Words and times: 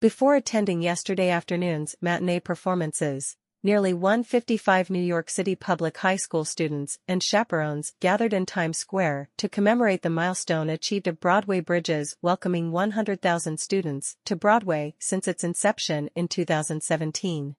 Before 0.00 0.36
attending 0.36 0.80
yesterday 0.80 1.28
afternoon's 1.28 1.96
matinee 2.00 2.38
performances, 2.38 3.34
nearly 3.64 3.92
155 3.92 4.90
New 4.90 5.02
York 5.02 5.28
City 5.28 5.56
public 5.56 5.96
high 5.96 6.14
school 6.14 6.44
students 6.44 7.00
and 7.08 7.20
chaperones 7.20 7.94
gathered 7.98 8.32
in 8.32 8.46
Times 8.46 8.78
Square 8.78 9.28
to 9.38 9.48
commemorate 9.48 10.02
the 10.02 10.08
milestone 10.08 10.70
achieved 10.70 11.08
of 11.08 11.18
Broadway 11.18 11.58
Bridges 11.58 12.14
welcoming 12.22 12.70
100,000 12.70 13.58
students 13.58 14.14
to 14.24 14.36
Broadway 14.36 14.94
since 15.00 15.26
its 15.26 15.42
inception 15.42 16.10
in 16.14 16.28
2017. 16.28 17.56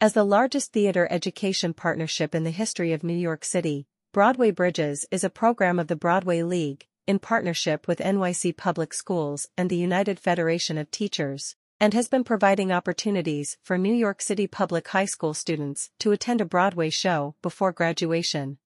As 0.00 0.12
the 0.12 0.22
largest 0.22 0.72
theater 0.72 1.08
education 1.10 1.74
partnership 1.74 2.32
in 2.32 2.44
the 2.44 2.52
history 2.52 2.92
of 2.92 3.02
New 3.02 3.12
York 3.12 3.44
City, 3.44 3.88
Broadway 4.12 4.52
Bridges 4.52 5.04
is 5.10 5.24
a 5.24 5.30
program 5.30 5.80
of 5.80 5.88
the 5.88 5.96
Broadway 5.96 6.44
League, 6.44 6.86
in 7.10 7.18
partnership 7.18 7.88
with 7.88 7.98
NYC 7.98 8.56
Public 8.56 8.94
Schools 8.94 9.48
and 9.58 9.68
the 9.68 9.76
United 9.76 10.20
Federation 10.20 10.78
of 10.78 10.92
Teachers, 10.92 11.56
and 11.80 11.92
has 11.92 12.06
been 12.06 12.22
providing 12.22 12.70
opportunities 12.70 13.58
for 13.64 13.76
New 13.76 13.92
York 13.92 14.22
City 14.22 14.46
public 14.46 14.86
high 14.86 15.06
school 15.06 15.34
students 15.34 15.90
to 15.98 16.12
attend 16.12 16.40
a 16.40 16.44
Broadway 16.44 16.88
show 16.88 17.34
before 17.42 17.72
graduation. 17.72 18.58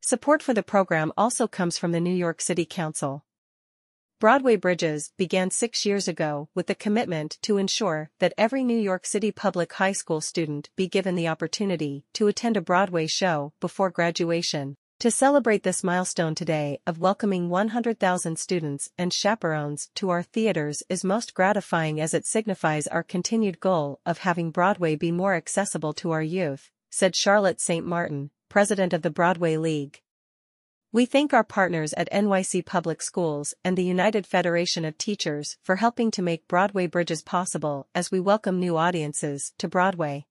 Support 0.00 0.42
for 0.42 0.52
the 0.52 0.64
program 0.64 1.12
also 1.16 1.46
comes 1.46 1.78
from 1.78 1.92
the 1.92 2.00
New 2.00 2.14
York 2.14 2.40
City 2.40 2.64
Council. 2.64 3.24
Broadway 4.18 4.56
Bridges 4.56 5.12
began 5.16 5.52
six 5.52 5.86
years 5.86 6.08
ago 6.08 6.48
with 6.56 6.66
the 6.66 6.74
commitment 6.74 7.38
to 7.42 7.58
ensure 7.58 8.10
that 8.18 8.34
every 8.36 8.64
New 8.64 8.78
York 8.78 9.06
City 9.06 9.30
public 9.30 9.72
high 9.74 9.92
school 9.92 10.20
student 10.20 10.68
be 10.74 10.88
given 10.88 11.14
the 11.14 11.28
opportunity 11.28 12.06
to 12.14 12.26
attend 12.26 12.56
a 12.56 12.60
Broadway 12.60 13.06
show 13.06 13.52
before 13.60 13.90
graduation. 13.90 14.76
To 15.02 15.10
celebrate 15.10 15.64
this 15.64 15.82
milestone 15.82 16.36
today 16.36 16.78
of 16.86 17.00
welcoming 17.00 17.48
100,000 17.48 18.38
students 18.38 18.88
and 18.96 19.12
chaperones 19.12 19.90
to 19.96 20.10
our 20.10 20.22
theaters 20.22 20.84
is 20.88 21.02
most 21.02 21.34
gratifying 21.34 22.00
as 22.00 22.14
it 22.14 22.24
signifies 22.24 22.86
our 22.86 23.02
continued 23.02 23.58
goal 23.58 23.98
of 24.06 24.18
having 24.18 24.52
Broadway 24.52 24.94
be 24.94 25.10
more 25.10 25.34
accessible 25.34 25.92
to 25.94 26.12
our 26.12 26.22
youth, 26.22 26.70
said 26.88 27.16
Charlotte 27.16 27.60
St. 27.60 27.84
Martin, 27.84 28.30
president 28.48 28.92
of 28.92 29.02
the 29.02 29.10
Broadway 29.10 29.56
League. 29.56 30.00
We 30.92 31.04
thank 31.04 31.34
our 31.34 31.42
partners 31.42 31.92
at 31.94 32.08
NYC 32.12 32.64
Public 32.64 33.02
Schools 33.02 33.54
and 33.64 33.76
the 33.76 33.82
United 33.82 34.24
Federation 34.24 34.84
of 34.84 34.96
Teachers 34.98 35.56
for 35.64 35.74
helping 35.74 36.12
to 36.12 36.22
make 36.22 36.46
Broadway 36.46 36.86
Bridges 36.86 37.22
possible 37.22 37.88
as 37.92 38.12
we 38.12 38.20
welcome 38.20 38.60
new 38.60 38.76
audiences 38.76 39.52
to 39.58 39.66
Broadway. 39.66 40.26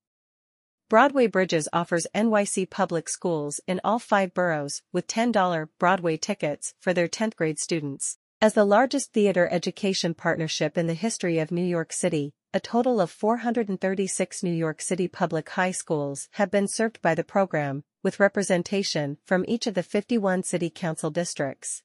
Broadway 0.92 1.28
Bridges 1.28 1.70
offers 1.72 2.06
NYC 2.14 2.70
public 2.70 3.08
schools 3.08 3.62
in 3.66 3.80
all 3.82 3.98
five 3.98 4.34
boroughs 4.34 4.82
with 4.92 5.08
$10 5.08 5.70
Broadway 5.80 6.18
tickets 6.18 6.74
for 6.82 6.94
their 6.94 7.08
10th 7.08 7.38
grade 7.38 7.60
students. 7.60 8.18
As 8.42 8.56
the 8.56 8.66
largest 8.66 9.14
theater 9.14 9.48
education 9.50 10.14
partnership 10.14 10.78
in 10.78 10.88
the 10.88 10.94
history 10.94 11.40
of 11.40 11.50
New 11.50 11.64
York 11.64 11.94
City, 11.94 12.34
a 12.54 12.60
total 12.60 13.00
of 13.00 13.10
436 13.10 14.44
New 14.44 14.52
York 14.52 14.82
City 14.82 15.08
public 15.08 15.48
high 15.52 15.72
schools 15.72 16.28
have 16.32 16.52
been 16.52 16.68
served 16.68 17.02
by 17.02 17.16
the 17.16 17.24
program, 17.24 17.86
with 18.04 18.20
representation 18.20 19.18
from 19.24 19.46
each 19.48 19.68
of 19.68 19.76
the 19.76 19.84
51 19.84 20.44
city 20.44 20.70
council 20.70 21.10
districts. 21.10 21.84